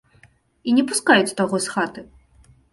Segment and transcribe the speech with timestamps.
[0.69, 2.07] І не пускаюць таго з хаты.